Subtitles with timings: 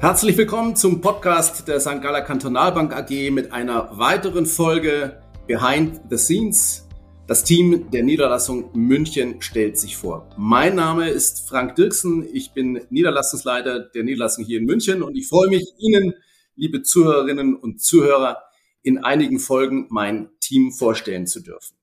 [0.00, 2.00] Herzlich willkommen zum Podcast der St.
[2.00, 6.88] Galler Kantonalbank AG mit einer weiteren Folge Behind the Scenes.
[7.26, 10.30] Das Team der Niederlassung München stellt sich vor.
[10.38, 12.26] Mein Name ist Frank Dirksen.
[12.32, 16.14] Ich bin Niederlassungsleiter der Niederlassung hier in München und ich freue mich, Ihnen,
[16.56, 18.38] liebe Zuhörerinnen und Zuhörer,
[18.82, 21.76] in einigen Folgen mein Team vorstellen zu dürfen.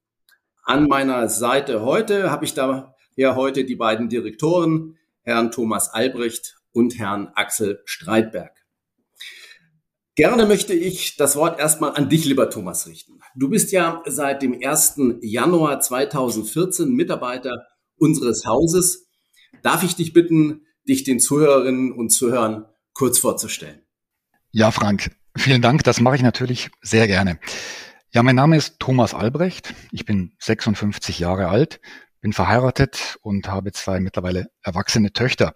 [0.63, 7.00] An meiner Seite heute habe ich daher heute die beiden Direktoren, Herrn Thomas Albrecht und
[7.00, 8.52] Herrn Axel Streitberg.
[10.13, 13.20] Gerne möchte ich das Wort erstmal an dich, lieber Thomas, richten.
[13.35, 14.99] Du bist ja seit dem 1.
[15.21, 19.08] Januar 2014 Mitarbeiter unseres Hauses.
[19.63, 23.82] Darf ich dich bitten, dich den Zuhörerinnen und Zuhörern kurz vorzustellen?
[24.52, 25.84] Ja, Frank, vielen Dank.
[25.84, 27.40] Das mache ich natürlich sehr gerne.
[28.12, 29.73] Ja, mein Name ist Thomas Albrecht.
[29.91, 31.82] Ich bin 56 Jahre alt,
[32.21, 35.55] bin verheiratet und habe zwei mittlerweile erwachsene Töchter.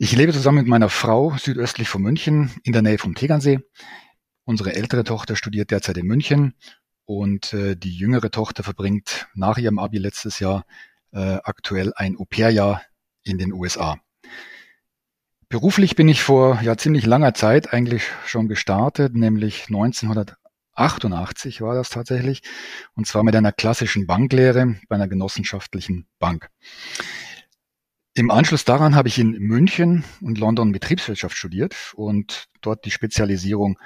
[0.00, 3.58] Ich lebe zusammen mit meiner Frau südöstlich von München in der Nähe vom Tegernsee.
[4.44, 6.54] Unsere ältere Tochter studiert derzeit in München
[7.04, 10.66] und äh, die jüngere Tochter verbringt nach ihrem Abi letztes Jahr
[11.10, 12.80] äh, aktuell ein Au-pair-Jahr
[13.24, 13.98] in den USA.
[15.48, 21.88] Beruflich bin ich vor ja ziemlich langer Zeit eigentlich schon gestartet, nämlich 1988 war das
[21.88, 22.42] tatsächlich,
[22.94, 26.50] und zwar mit einer klassischen Banklehre bei einer genossenschaftlichen Bank.
[28.18, 33.78] Im Anschluss daran habe ich in München und London Betriebswirtschaft studiert und dort die Spezialisierung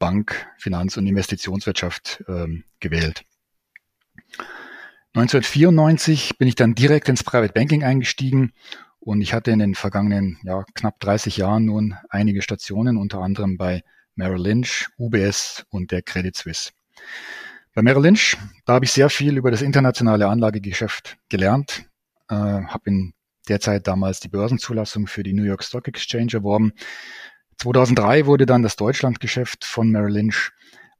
[0.00, 3.22] Bank, Finanz- und Investitionswirtschaft ähm, gewählt.
[5.14, 8.52] 1994 bin ich dann direkt ins Private Banking eingestiegen
[8.98, 13.56] und ich hatte in den vergangenen ja, knapp 30 Jahren nun einige Stationen, unter anderem
[13.56, 13.84] bei
[14.16, 16.72] Merrill Lynch, UBS und der Credit Suisse.
[17.72, 21.84] Bei Merrill Lynch, da habe ich sehr viel über das internationale Anlagegeschäft gelernt,
[22.28, 23.12] äh, habe in
[23.48, 26.72] derzeit damals die Börsenzulassung für die New York Stock Exchange erworben.
[27.58, 30.52] 2003 wurde dann das Deutschlandgeschäft von Merrill Lynch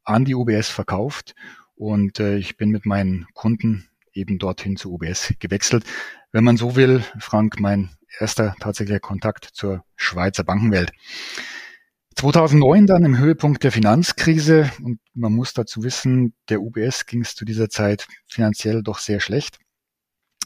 [0.05, 1.35] an die UBS verkauft
[1.75, 5.85] und äh, ich bin mit meinen Kunden eben dorthin zu UBS gewechselt.
[6.33, 10.93] Wenn man so will, Frank, mein erster tatsächlicher Kontakt zur Schweizer Bankenwelt.
[12.17, 17.35] 2009 dann im Höhepunkt der Finanzkrise und man muss dazu wissen, der UBS ging es
[17.35, 19.59] zu dieser Zeit finanziell doch sehr schlecht,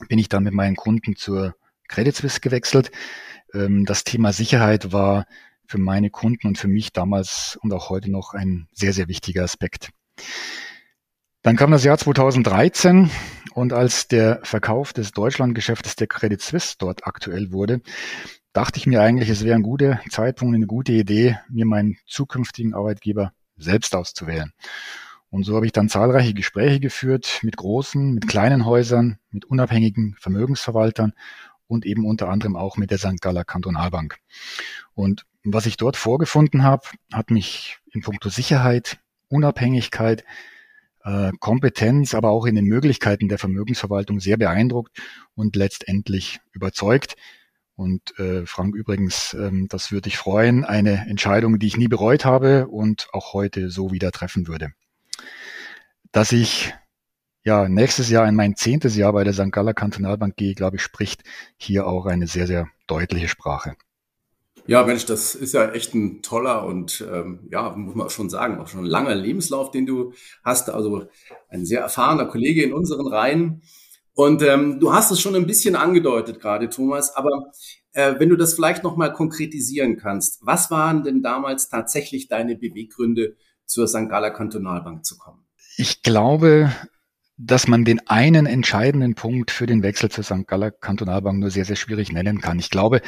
[0.08, 1.54] bin ich dann mit meinen Kunden zur
[1.90, 2.90] Credit Suisse gewechselt.
[3.52, 5.26] Ähm, das Thema Sicherheit war
[5.66, 9.44] für meine Kunden und für mich damals und auch heute noch ein sehr, sehr wichtiger
[9.44, 9.90] Aspekt.
[11.42, 13.10] Dann kam das Jahr 2013
[13.54, 17.80] und als der Verkauf des Deutschlandgeschäftes der Credit Suisse dort aktuell wurde,
[18.52, 22.74] dachte ich mir eigentlich, es wäre ein guter Zeitpunkt, eine gute Idee, mir meinen zukünftigen
[22.74, 24.52] Arbeitgeber selbst auszuwählen.
[25.30, 30.16] Und so habe ich dann zahlreiche Gespräche geführt mit großen, mit kleinen Häusern, mit unabhängigen
[30.18, 31.12] Vermögensverwaltern
[31.70, 33.20] und eben unter anderem auch mit der St.
[33.20, 34.18] Galler Kantonalbank.
[34.94, 36.82] Und was ich dort vorgefunden habe,
[37.12, 38.98] hat mich in puncto Sicherheit,
[39.28, 40.24] Unabhängigkeit,
[41.04, 45.00] äh, Kompetenz, aber auch in den Möglichkeiten der Vermögensverwaltung sehr beeindruckt
[45.34, 47.14] und letztendlich überzeugt.
[47.76, 52.24] Und äh, Frank übrigens, ähm, das würde ich freuen, eine Entscheidung, die ich nie bereut
[52.24, 54.72] habe und auch heute so wieder treffen würde.
[56.12, 56.74] Dass ich
[57.44, 59.50] ja, nächstes Jahr in mein zehntes Jahr bei der St.
[59.50, 61.22] Galler Kantonalbank gehe, glaube ich, spricht
[61.56, 63.76] hier auch eine sehr, sehr deutliche Sprache.
[64.66, 68.58] Ja, Mensch, das ist ja echt ein toller und ähm, ja, muss man schon sagen,
[68.58, 70.12] auch schon ein langer Lebenslauf, den du
[70.44, 70.68] hast.
[70.70, 71.06] Also
[71.48, 73.62] ein sehr erfahrener Kollege in unseren Reihen.
[74.12, 77.50] Und ähm, du hast es schon ein bisschen angedeutet gerade, Thomas, aber
[77.92, 83.36] äh, wenn du das vielleicht nochmal konkretisieren kannst, was waren denn damals tatsächlich deine Beweggründe,
[83.70, 84.08] zur St.
[84.08, 85.46] Galler Kantonalbank zu kommen?
[85.76, 86.72] Ich glaube,
[87.42, 90.46] dass man den einen entscheidenden Punkt für den Wechsel zur St.
[90.46, 92.58] Galler Kantonalbank nur sehr, sehr schwierig nennen kann.
[92.58, 93.00] Ich glaube,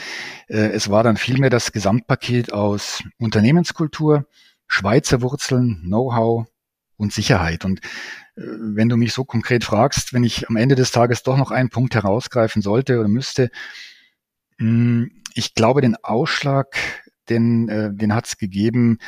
[0.48, 4.26] äh, es war dann vielmehr das Gesamtpaket aus Unternehmenskultur,
[4.66, 6.47] Schweizer Wurzeln, Know-how
[6.97, 7.66] und Sicherheit.
[7.66, 7.81] Und
[8.37, 11.50] äh, wenn du mich so konkret fragst, wenn ich am Ende des Tages doch noch
[11.50, 13.50] einen Punkt herausgreifen sollte oder müsste,
[14.56, 16.75] hm, ich glaube, den Ausschlag,
[17.28, 18.99] den, äh, den hat es gegeben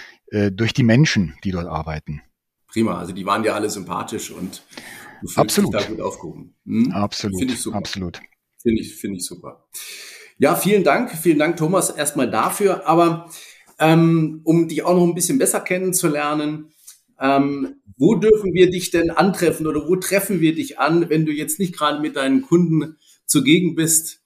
[0.51, 2.21] durch die Menschen, die dort arbeiten.
[2.67, 4.65] Prima, also die waren ja alle sympathisch und
[5.23, 5.75] Du Absolut.
[5.75, 6.55] dich da gut aufgehoben.
[6.67, 6.93] Hm?
[6.93, 7.39] Absolut.
[7.39, 7.77] Finde ich super.
[7.77, 8.21] Absolut.
[8.63, 9.67] Finde ich, finde ich super.
[10.39, 11.11] Ja, vielen Dank.
[11.11, 12.87] Vielen Dank, Thomas, erstmal dafür.
[12.87, 13.31] Aber
[13.79, 16.73] ähm, um dich auch noch ein bisschen besser kennenzulernen,
[17.21, 21.33] ähm, wo dürfen wir dich denn antreffen oder wo treffen wir dich an, wenn du
[21.33, 22.97] jetzt nicht gerade mit deinen Kunden
[23.27, 24.21] zugegen bist?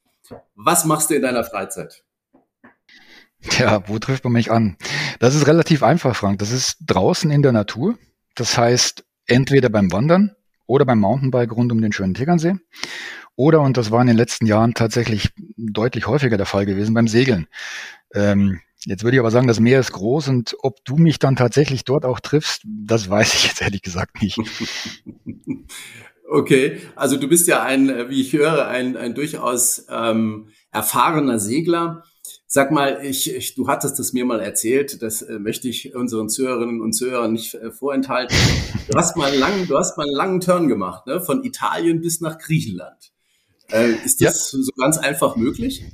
[0.55, 2.05] Was machst du in deiner Freizeit?
[3.58, 4.76] Ja, wo trifft man mich an?
[5.20, 6.38] Das ist relativ einfach, Frank.
[6.40, 7.99] Das ist draußen in der Natur.
[8.35, 10.35] Das heißt, entweder beim Wandern,
[10.68, 12.54] oder beim Mountainbike rund um den schönen Tegernsee.
[13.34, 17.08] Oder, und das war in den letzten Jahren tatsächlich deutlich häufiger der Fall gewesen, beim
[17.08, 17.48] Segeln.
[18.14, 21.34] Ähm, Jetzt würde ich aber sagen, das Meer ist groß und ob du mich dann
[21.34, 24.38] tatsächlich dort auch triffst, das weiß ich jetzt ehrlich gesagt nicht.
[26.30, 32.04] Okay, also du bist ja ein, wie ich höre, ein, ein durchaus ähm, erfahrener Segler.
[32.50, 36.30] Sag mal, ich, ich, du hattest es mir mal erzählt, das äh, möchte ich unseren
[36.30, 38.34] Zuhörerinnen und Zuhörern nicht äh, vorenthalten.
[38.90, 41.20] Du hast mal einen langen, du hast mal einen langen Turn gemacht, ne?
[41.20, 43.12] von Italien bis nach Griechenland.
[43.70, 44.60] Äh, ist das ja.
[44.62, 45.84] so ganz einfach möglich?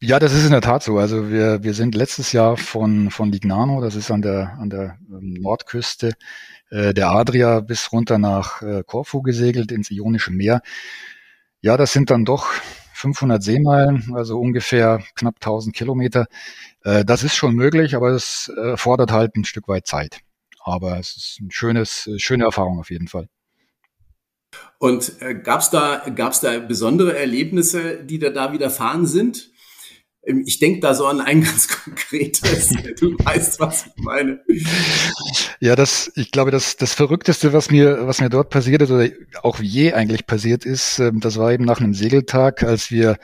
[0.00, 0.98] Ja, das ist in der Tat so.
[0.98, 4.98] Also wir, wir sind letztes Jahr von, von Lignano, das ist an der, an der
[5.08, 6.12] ähm, Nordküste
[6.68, 10.60] äh, der Adria, bis runter nach äh, Korfu gesegelt, ins Ionische Meer.
[11.62, 12.48] Ja, das sind dann doch
[13.02, 16.26] 500 Seemeilen, also ungefähr knapp 1000 Kilometer.
[16.84, 20.20] Äh, das ist schon möglich, aber es äh, fordert halt ein Stück weit Zeit.
[20.60, 23.28] Aber es ist ein schönes, äh, schöne Erfahrung auf jeden Fall.
[24.78, 29.50] Und äh, gab es da, gab's da besondere Erlebnisse, die da, da widerfahren sind?
[30.24, 32.70] Ähm, ich denke da so an ein ganz konkretes.
[32.98, 34.40] Du weißt, was ich meine.
[35.60, 39.08] Ja, das, ich glaube, das, das Verrückteste, was mir, was mir dort passiert ist oder
[39.42, 43.18] auch je eigentlich passiert ist, ähm, das war eben nach einem Segeltag, als wir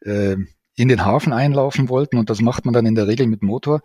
[0.00, 0.36] äh,
[0.76, 3.82] in den Hafen einlaufen wollten und das macht man dann in der Regel mit Motor.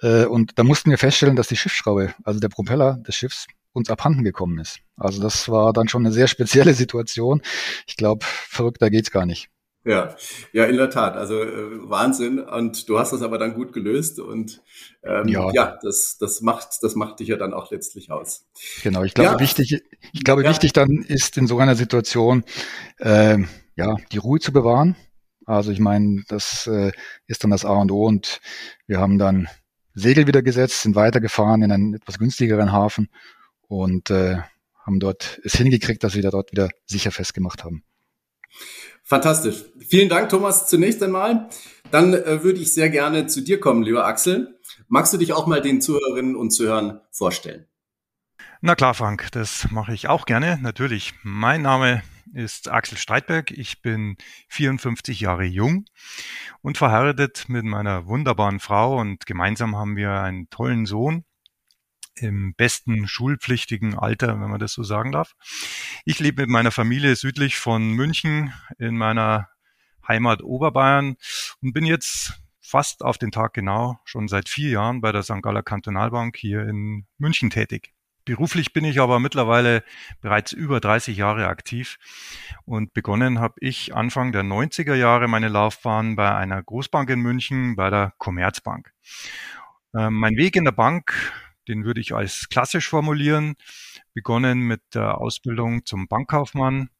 [0.00, 3.90] Äh, und da mussten wir feststellen, dass die Schiffsschraube, also der Propeller des Schiffs, uns
[3.90, 4.78] abhanden gekommen ist.
[4.96, 7.42] Also das war dann schon eine sehr spezielle Situation.
[7.86, 9.50] Ich glaube, verrückter geht's gar nicht.
[9.84, 10.16] Ja,
[10.52, 11.14] ja, in der Tat.
[11.16, 12.38] Also äh, Wahnsinn.
[12.38, 14.62] Und du hast das aber dann gut gelöst und
[15.02, 15.50] ähm, ja.
[15.52, 18.46] ja, das, das macht, das macht dich ja dann auch letztlich aus.
[18.82, 19.04] Genau.
[19.04, 19.40] Ich glaube, ja.
[19.40, 19.82] wichtig,
[20.12, 20.50] ich glaube, ja.
[20.50, 22.44] wichtig dann ist in so einer Situation,
[22.98, 23.38] äh,
[23.76, 24.96] ja, die Ruhe zu bewahren.
[25.44, 26.92] Also ich meine, das äh,
[27.26, 28.40] ist dann das A und O und
[28.86, 29.48] wir haben dann
[29.92, 33.08] Segel wieder gesetzt, sind weitergefahren in einen etwas günstigeren Hafen
[33.68, 34.38] und äh,
[34.84, 37.84] haben dort es hingekriegt, dass wir dort wieder sicher festgemacht haben.
[39.02, 39.64] Fantastisch.
[39.86, 41.48] Vielen Dank, Thomas, zunächst einmal.
[41.90, 44.58] Dann äh, würde ich sehr gerne zu dir kommen, lieber Axel.
[44.88, 47.66] Magst du dich auch mal den Zuhörerinnen und Zuhörern vorstellen?
[48.60, 51.12] Na klar, Frank, das mache ich auch gerne, natürlich.
[51.22, 52.02] Mein Name
[52.32, 53.50] ist Axel Streitberg.
[53.50, 54.16] Ich bin
[54.48, 55.84] 54 Jahre jung
[56.62, 61.24] und verheiratet mit meiner wunderbaren Frau und gemeinsam haben wir einen tollen Sohn,
[62.16, 65.34] im besten schulpflichtigen Alter, wenn man das so sagen darf.
[66.04, 69.48] Ich lebe mit meiner Familie südlich von München in meiner
[70.06, 71.16] Heimat Oberbayern
[71.62, 75.42] und bin jetzt fast auf den Tag genau schon seit vier Jahren bei der St.
[75.42, 77.94] Galler Kantonalbank hier in München tätig.
[78.24, 79.84] Beruflich bin ich aber mittlerweile
[80.22, 81.98] bereits über 30 Jahre aktiv
[82.64, 87.76] und begonnen habe ich Anfang der 90er Jahre meine Laufbahn bei einer Großbank in München,
[87.76, 88.94] bei der Commerzbank.
[89.94, 91.14] Ähm, mein Weg in der Bank
[91.68, 93.54] den würde ich als klassisch formulieren.
[94.12, 96.90] Begonnen mit der Ausbildung zum Bankkaufmann.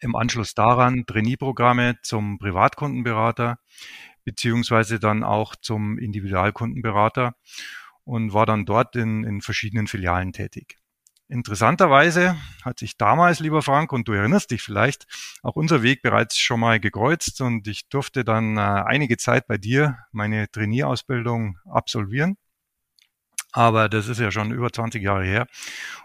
[0.00, 3.58] Im Anschluss daran Trainee-Programme zum Privatkundenberater
[4.26, 7.36] beziehungsweise dann auch zum Individualkundenberater
[8.04, 10.78] und war dann dort in, in verschiedenen Filialen tätig.
[11.28, 15.06] Interessanterweise hat sich damals, lieber Frank, und du erinnerst dich vielleicht,
[15.42, 19.58] auch unser Weg bereits schon mal gekreuzt und ich durfte dann äh, einige Zeit bei
[19.58, 22.36] dir meine Trainee-Ausbildung absolvieren.
[23.56, 25.46] Aber das ist ja schon über 20 Jahre her.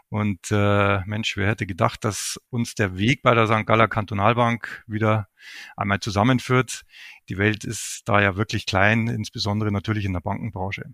[0.08, 3.66] Und äh, Mensch, wer hätte gedacht, dass uns der Weg bei der St.
[3.66, 5.28] Galler Kantonalbank wieder
[5.76, 6.84] einmal zusammenführt.
[7.28, 10.94] Die Welt ist da ja wirklich klein, insbesondere natürlich in der Bankenbranche.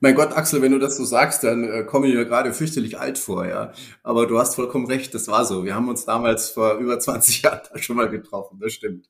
[0.00, 2.98] Mein Gott, Axel, wenn du das so sagst, dann äh, komme ich mir gerade fürchterlich
[2.98, 3.72] alt vor, ja.
[4.02, 5.64] Aber du hast vollkommen recht, das war so.
[5.64, 9.08] Wir haben uns damals vor über 20 Jahren schon mal getroffen, das stimmt.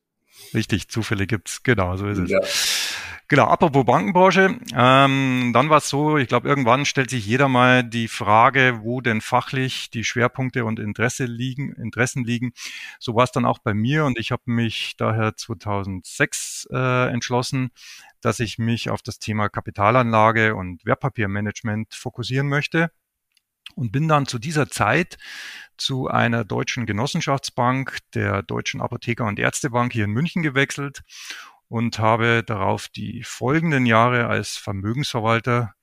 [0.52, 2.30] Richtig, Zufälle gibt's, genau, so ist es.
[3.34, 7.82] Genau, apropos Bankenbranche, ähm, dann war es so, ich glaube, irgendwann stellt sich jeder mal
[7.82, 12.52] die Frage, wo denn fachlich die Schwerpunkte und Interesse liegen, Interessen liegen.
[13.00, 17.72] So war es dann auch bei mir und ich habe mich daher 2006 äh, entschlossen,
[18.20, 22.92] dass ich mich auf das Thema Kapitalanlage und Wertpapiermanagement fokussieren möchte
[23.74, 25.18] und bin dann zu dieser Zeit
[25.76, 31.02] zu einer deutschen Genossenschaftsbank, der Deutschen Apotheker- und Ärztebank hier in München gewechselt
[31.68, 35.74] und habe darauf die folgenden Jahre als Vermögensverwalter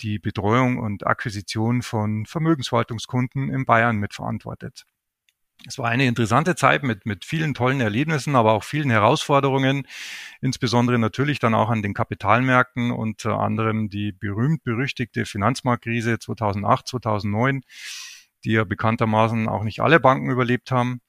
[0.00, 4.84] die Betreuung und Akquisition von Vermögensverwaltungskunden in Bayern mitverantwortet.
[5.66, 9.86] Es war eine interessante Zeit mit, mit vielen tollen Erlebnissen, aber auch vielen Herausforderungen,
[10.40, 17.62] insbesondere natürlich dann auch an den Kapitalmärkten, unter anderem die berühmt-berüchtigte Finanzmarktkrise 2008, 2009
[18.46, 21.00] die ja bekanntermaßen auch nicht alle Banken überlebt haben.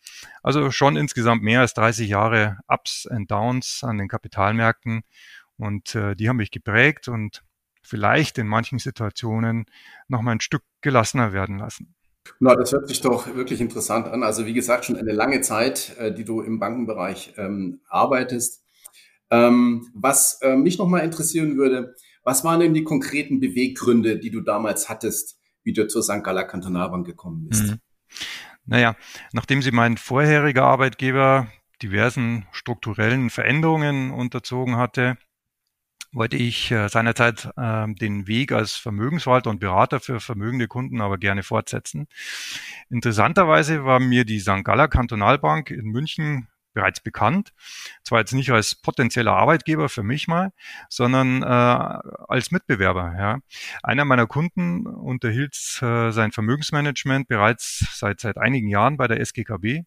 [0.41, 5.03] Also schon insgesamt mehr als 30 Jahre Ups and Downs an den Kapitalmärkten
[5.57, 7.43] und äh, die haben mich geprägt und
[7.83, 9.65] vielleicht in manchen Situationen
[10.07, 11.95] noch mal ein Stück gelassener werden lassen.
[12.39, 14.23] Na, das hört sich doch wirklich interessant an.
[14.23, 18.63] Also wie gesagt, schon eine lange Zeit, äh, die du im Bankenbereich ähm, arbeitest.
[19.29, 24.41] Ähm, was äh, mich nochmal interessieren würde, was waren denn die konkreten Beweggründe, die du
[24.41, 25.36] damals hattest,
[25.67, 26.23] wie du zur St.
[26.23, 27.73] Galler Kantonalbank gekommen bist?
[27.73, 27.79] Mhm.
[28.65, 28.95] Naja,
[29.33, 31.47] nachdem sie mein vorheriger Arbeitgeber
[31.81, 35.17] diversen strukturellen Veränderungen unterzogen hatte,
[36.13, 41.17] wollte ich äh, seinerzeit äh, den Weg als Vermögensverwalter und Berater für vermögende Kunden aber
[41.17, 42.07] gerne fortsetzen.
[42.89, 44.63] Interessanterweise war mir die St.
[44.63, 47.53] Galler Kantonalbank in München bereits bekannt.
[48.03, 50.51] Zwar jetzt nicht als potenzieller Arbeitgeber für mich mal,
[50.89, 53.15] sondern äh, als Mitbewerber.
[53.17, 53.39] Ja.
[53.81, 59.85] Einer meiner Kunden unterhielt äh, sein Vermögensmanagement bereits seit, seit einigen Jahren bei der SGKB.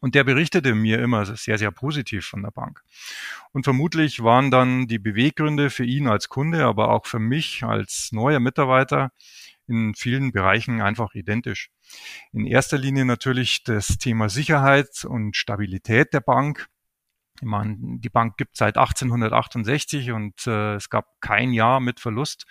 [0.00, 2.82] Und der berichtete mir immer sehr, sehr positiv von der Bank.
[3.52, 8.08] Und vermutlich waren dann die Beweggründe für ihn als Kunde, aber auch für mich als
[8.10, 9.12] neuer Mitarbeiter
[9.66, 11.70] in vielen Bereichen einfach identisch.
[12.32, 16.68] In erster Linie natürlich das Thema Sicherheit und Stabilität der Bank.
[17.40, 22.46] Ich meine, die Bank gibt seit 1868 und äh, es gab kein Jahr mit Verlust.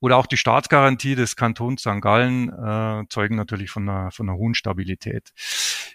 [0.00, 2.00] Oder auch die Staatsgarantie des Kantons St.
[2.00, 5.32] Gallen äh, zeugen natürlich von einer, von einer hohen Stabilität.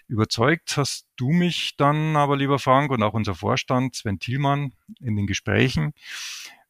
[0.08, 5.16] Überzeugt hast du mich dann aber, lieber Frank, und auch unser Vorstand Sven Thielmann in
[5.16, 5.94] den Gesprächen,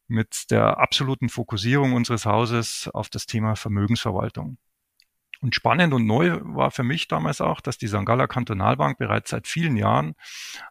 [0.07, 4.57] mit der absoluten Fokussierung unseres Hauses auf das Thema Vermögensverwaltung.
[5.41, 8.05] Und spannend und neu war für mich damals auch, dass die St.
[8.05, 10.15] Galler Kantonalbank bereits seit vielen Jahren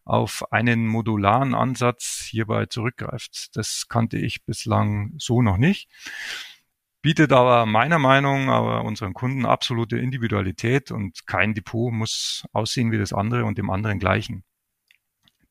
[0.04, 3.56] auf einen modularen Ansatz hierbei zurückgreift.
[3.56, 5.88] Das kannte ich bislang so noch nicht.
[7.02, 12.98] Bietet aber meiner Meinung, aber unseren Kunden absolute Individualität und kein Depot muss aussehen wie
[12.98, 14.42] das andere und dem anderen gleichen.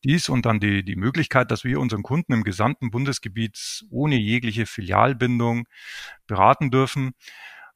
[0.04, 4.66] Dies und dann die, die Möglichkeit, dass wir unseren Kunden im gesamten Bundesgebiet ohne jegliche
[4.66, 5.68] Filialbindung
[6.28, 7.14] beraten dürfen,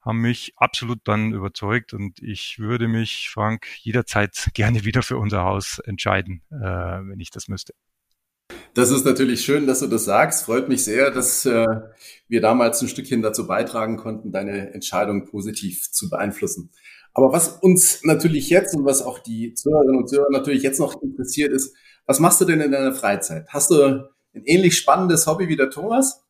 [0.02, 5.44] haben mich absolut dann überzeugt und ich würde mich, Frank, jederzeit gerne wieder für unser
[5.44, 7.74] Haus entscheiden, äh, wenn ich das müsste.
[8.74, 10.44] Das ist natürlich schön, dass du das sagst.
[10.44, 11.66] Freut mich sehr, dass äh,
[12.28, 16.70] wir damals ein Stückchen dazu beitragen konnten, deine Entscheidung positiv zu beeinflussen.
[17.12, 21.02] Aber was uns natürlich jetzt und was auch die Zuhörerinnen und Zuhörer natürlich jetzt noch
[21.02, 21.74] interessiert ist,
[22.08, 23.46] was machst du denn in deiner Freizeit?
[23.50, 23.82] Hast du
[24.34, 26.24] ein ähnlich spannendes Hobby wie der Thomas?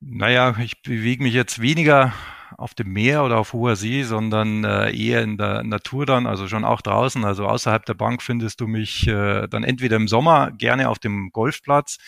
[0.00, 2.14] Naja, ich bewege mich jetzt weniger
[2.56, 6.48] auf dem Meer oder auf hoher See, sondern äh, eher in der Natur dann, also
[6.48, 7.24] schon auch draußen.
[7.24, 11.30] Also außerhalb der Bank findest du mich äh, dann entweder im Sommer gerne auf dem
[11.32, 11.98] Golfplatz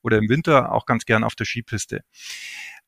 [0.00, 2.02] oder im Winter auch ganz gern auf der Skipiste.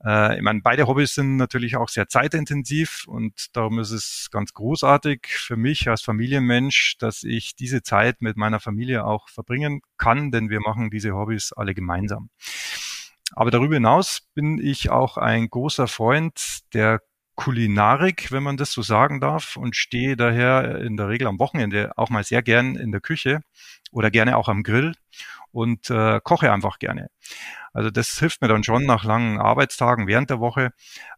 [0.05, 4.53] Äh, ich meine, beide Hobbys sind natürlich auch sehr zeitintensiv und darum ist es ganz
[4.53, 10.31] großartig für mich als Familienmensch, dass ich diese Zeit mit meiner Familie auch verbringen kann,
[10.31, 12.31] denn wir machen diese Hobbys alle gemeinsam.
[13.33, 17.01] Aber darüber hinaus bin ich auch ein großer Freund der
[17.37, 21.93] Kulinarik, wenn man das so sagen darf, und stehe daher in der Regel am Wochenende
[21.97, 23.41] auch mal sehr gern in der Küche
[23.91, 24.95] oder gerne auch am Grill
[25.53, 27.09] und äh, koche einfach gerne.
[27.73, 30.73] Also das hilft mir dann schon nach langen Arbeitstagen während der Woche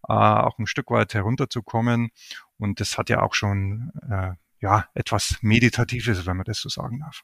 [0.09, 2.11] äh, auch ein Stück weit herunterzukommen.
[2.59, 7.01] Und das hat ja auch schon äh, ja etwas Meditatives, wenn man das so sagen
[7.01, 7.23] darf.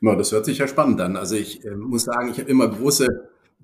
[0.00, 1.16] Ja, das hört sich ja spannend an.
[1.16, 3.08] Also ich äh, muss sagen, ich habe immer große,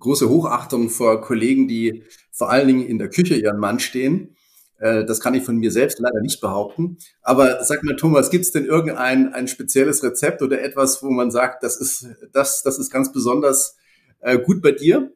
[0.00, 4.36] große Hochachtung vor Kollegen, die vor allen Dingen in der Küche ihren Mann stehen.
[4.78, 6.98] Äh, das kann ich von mir selbst leider nicht behaupten.
[7.22, 11.30] Aber sag mal, Thomas, gibt es denn irgendein ein spezielles Rezept oder etwas, wo man
[11.30, 13.76] sagt, das ist, das, das ist ganz besonders
[14.20, 15.12] äh, gut bei dir?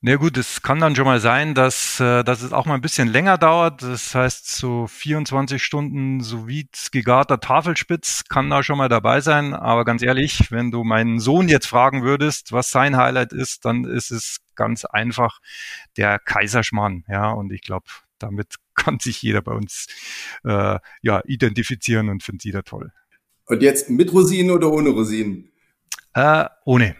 [0.00, 2.80] Na gut, es kann dann schon mal sein, dass, äh, dass es auch mal ein
[2.80, 3.82] bisschen länger dauert.
[3.82, 9.54] Das heißt, so 24 Stunden so wie gegarter Tafelspitz kann da schon mal dabei sein.
[9.54, 13.84] Aber ganz ehrlich, wenn du meinen Sohn jetzt fragen würdest, was sein Highlight ist, dann
[13.84, 15.40] ist es ganz einfach
[15.96, 17.04] der Kaiserschmarrn.
[17.08, 17.86] Ja, und ich glaube,
[18.20, 19.88] damit kann sich jeder bei uns
[20.44, 22.92] äh, ja identifizieren und findet jeder toll.
[23.46, 25.50] Und jetzt mit Rosinen oder ohne Rosinen?
[26.14, 26.94] Äh, ohne.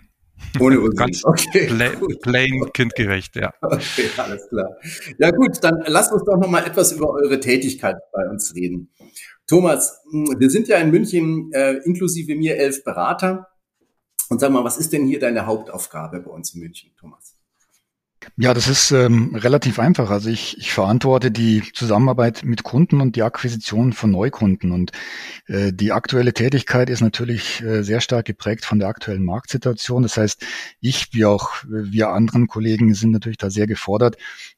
[0.60, 0.96] Ohne Rosinen.
[0.96, 3.52] Ganz okay, plain, plain kindgerecht, ja.
[3.60, 4.76] Okay, alles klar.
[5.18, 8.90] Ja gut, dann lasst uns doch noch mal etwas über eure Tätigkeit bei uns reden.
[9.46, 13.48] Thomas, hm, wir sind ja in München äh, inklusive mir elf Berater.
[14.30, 17.37] Und sag mal, was ist denn hier deine Hauptaufgabe bei uns in München, Thomas?
[18.36, 20.10] Ja, das ist ähm, relativ einfach.
[20.10, 24.72] Also ich, ich verantworte die Zusammenarbeit mit Kunden und die Akquisition von Neukunden.
[24.72, 24.92] Und
[25.46, 30.02] äh, die aktuelle Tätigkeit ist natürlich äh, sehr stark geprägt von der aktuellen Marktsituation.
[30.02, 30.44] Das heißt,
[30.80, 34.16] ich wie auch wir anderen Kollegen sind natürlich da sehr gefordert,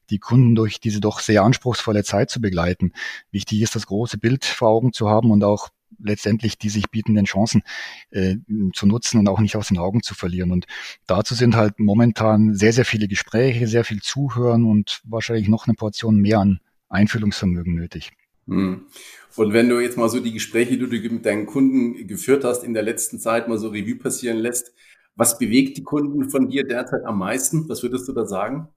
[0.09, 2.93] die Kunden durch diese doch sehr anspruchsvolle Zeit zu begleiten.
[3.31, 5.69] Wichtig ist, das große Bild vor Augen zu haben und auch
[6.03, 7.63] letztendlich die sich bietenden Chancen
[8.11, 8.35] äh,
[8.73, 10.51] zu nutzen und auch nicht aus den Augen zu verlieren.
[10.51, 10.65] Und
[11.07, 15.75] dazu sind halt momentan sehr, sehr viele Gespräche, sehr viel Zuhören und wahrscheinlich noch eine
[15.75, 18.11] Portion mehr an Einfühlungsvermögen nötig.
[18.47, 18.87] Hm.
[19.35, 22.63] Und wenn du jetzt mal so die Gespräche, die du mit deinen Kunden geführt hast,
[22.63, 24.73] in der letzten Zeit mal so Revue passieren lässt,
[25.15, 27.67] Was bewegt die Kunden von dir derzeit am meisten?
[27.69, 28.69] Was würdest du da sagen?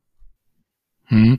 [1.06, 1.38] Hm.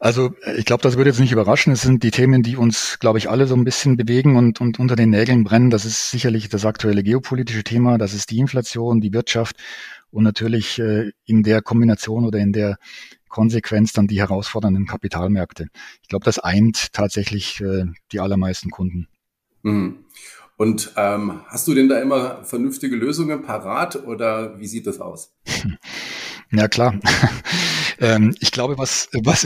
[0.00, 1.72] Also äh, ich glaube, das würde jetzt nicht überraschen.
[1.72, 4.78] Es sind die Themen, die uns, glaube ich, alle so ein bisschen bewegen und, und
[4.78, 5.70] unter den Nägeln brennen.
[5.70, 9.56] Das ist sicherlich das aktuelle geopolitische Thema, das ist die Inflation, die Wirtschaft
[10.10, 12.78] und natürlich äh, in der Kombination oder in der
[13.28, 15.66] Konsequenz dann die herausfordernden Kapitalmärkte.
[16.02, 19.08] Ich glaube, das eint tatsächlich äh, die allermeisten Kunden.
[19.62, 20.04] Mhm.
[20.56, 25.34] Und ähm, hast du denn da immer vernünftige Lösungen parat oder wie sieht das aus?
[26.56, 27.00] Ja klar.
[27.98, 29.44] ähm, ich glaube, was, was,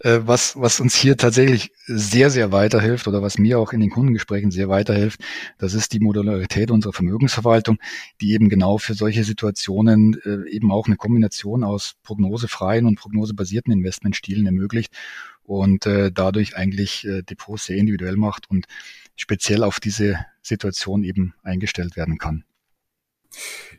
[0.00, 3.90] äh, was, was uns hier tatsächlich sehr, sehr weiterhilft oder was mir auch in den
[3.90, 5.20] Kundengesprächen sehr weiterhilft,
[5.58, 7.78] das ist die Modularität unserer Vermögensverwaltung,
[8.20, 13.72] die eben genau für solche Situationen äh, eben auch eine Kombination aus prognosefreien und prognosebasierten
[13.72, 14.92] Investmentstilen ermöglicht
[15.44, 18.66] und äh, dadurch eigentlich äh, Depots sehr individuell macht und
[19.14, 22.44] speziell auf diese Situation eben eingestellt werden kann.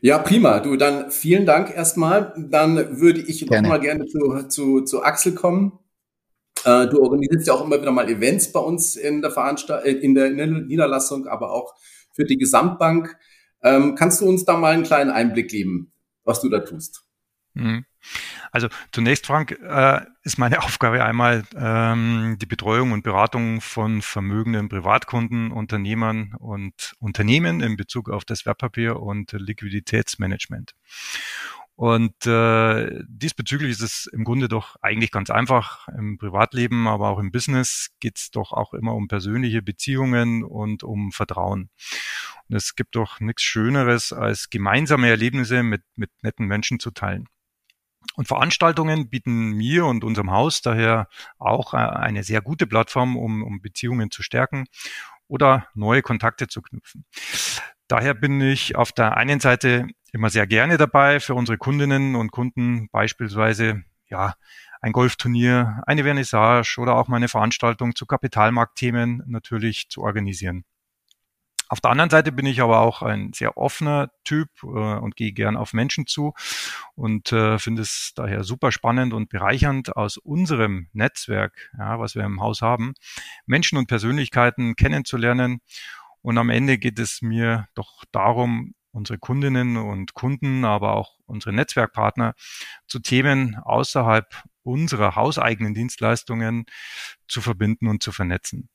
[0.02, 0.60] Ja, prima.
[0.60, 2.34] Du, dann vielen Dank erstmal.
[2.38, 3.68] Dann würde ich gerne.
[3.68, 5.80] noch mal gerne zu, zu, zu Axel kommen.
[6.66, 9.94] Äh, du organisierst ja auch immer wieder mal Events bei uns in der Veranstaltung, äh,
[9.94, 11.74] in der, in der Niederlassung, aber auch
[12.14, 13.18] für die Gesamtbank.
[13.62, 15.94] Ähm, kannst du uns da mal einen kleinen Einblick geben,
[16.24, 17.04] was du da tust?
[17.54, 17.86] Mhm.
[18.52, 24.70] Also zunächst, Frank, äh, ist meine Aufgabe einmal ähm, die Betreuung und Beratung von vermögenden
[24.70, 30.74] Privatkunden, Unternehmern und Unternehmen in Bezug auf das Wertpapier und Liquiditätsmanagement.
[31.76, 35.88] Und äh, diesbezüglich ist es im Grunde doch eigentlich ganz einfach.
[35.88, 40.84] Im Privatleben, aber auch im Business geht es doch auch immer um persönliche Beziehungen und
[40.84, 41.72] um Vertrauen.
[42.48, 47.28] Und es gibt doch nichts Schöneres, als gemeinsame Erlebnisse mit, mit netten Menschen zu teilen.
[48.16, 51.08] Und Veranstaltungen bieten mir und unserem Haus daher
[51.40, 54.66] auch äh, eine sehr gute Plattform, um, um Beziehungen zu stärken
[55.28, 57.06] oder neue Kontakte zu knüpfen.
[57.88, 62.32] Daher bin ich auf der einen Seite immer sehr gerne dabei, für unsere Kundinnen und
[62.32, 64.36] Kunden beispielsweise ja
[64.82, 70.66] ein Golfturnier, eine Vernissage oder auch mal eine Veranstaltung zu Kapitalmarktthemen natürlich zu organisieren.
[71.74, 75.32] Auf der anderen Seite bin ich aber auch ein sehr offener Typ äh, und gehe
[75.32, 76.36] gern auf Menschen zu
[76.94, 82.26] und äh, finde es daher super spannend und bereichernd aus unserem Netzwerk, ja, was wir
[82.26, 82.94] im Haus haben,
[83.48, 85.62] Menschen und Persönlichkeiten kennenzulernen.
[86.22, 91.54] Und am Ende geht es mir doch darum, unsere Kundinnen und Kunden, aber auch unsere
[91.54, 92.36] Netzwerkpartner
[92.86, 94.28] zu Themen außerhalb
[94.64, 96.66] unserer hauseigenen Dienstleistungen
[97.28, 98.70] zu verbinden und zu vernetzen.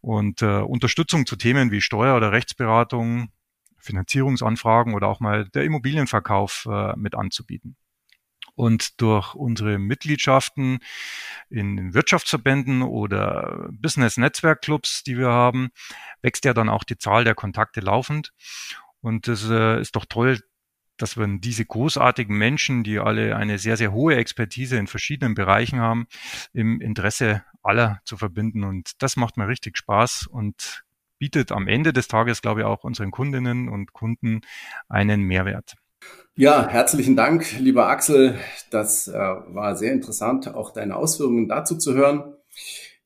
[0.00, 3.32] Und äh, Unterstützung zu Themen wie Steuer- oder Rechtsberatung,
[3.78, 7.76] Finanzierungsanfragen oder auch mal der Immobilienverkauf äh, mit anzubieten.
[8.54, 10.80] Und durch unsere Mitgliedschaften
[11.48, 15.70] in Wirtschaftsverbänden oder Business-Netzwerkclubs, die wir haben,
[16.20, 18.32] wächst ja dann auch die Zahl der Kontakte laufend.
[19.00, 20.38] Und das äh, ist doch toll,
[20.96, 25.80] dass wir diese großartigen Menschen, die alle eine sehr, sehr hohe Expertise in verschiedenen Bereichen
[25.80, 26.06] haben,
[26.52, 28.64] im Interesse aller zu verbinden.
[28.64, 30.84] Und das macht mir richtig Spaß und
[31.18, 34.40] bietet am Ende des Tages, glaube ich, auch unseren Kundinnen und Kunden
[34.88, 35.76] einen Mehrwert.
[36.34, 38.38] Ja, herzlichen Dank, lieber Axel.
[38.70, 42.34] Das äh, war sehr interessant, auch deine Ausführungen dazu zu hören.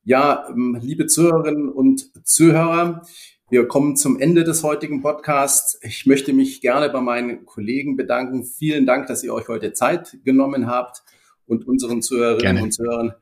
[0.03, 3.01] Ja, ähm, liebe Zuhörerinnen und Zuhörer,
[3.49, 5.79] wir kommen zum Ende des heutigen Podcasts.
[5.81, 8.43] Ich möchte mich gerne bei meinen Kollegen bedanken.
[8.43, 11.03] Vielen Dank, dass ihr euch heute Zeit genommen habt
[11.45, 12.63] und unseren Zuhörerinnen gerne.
[12.63, 13.13] und Zuhörern